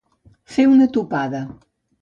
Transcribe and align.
Fer 0.53 0.65
una 0.71 0.89
topada. 0.97 1.45